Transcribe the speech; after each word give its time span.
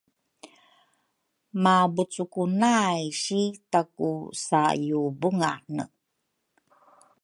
Mabucuku 1.63 2.43
nay 2.61 3.01
si 3.21 3.41
taku 3.71 4.09
sayubungane 4.45 5.83